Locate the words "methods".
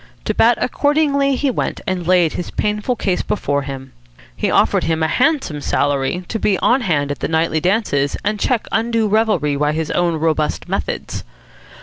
10.67-11.23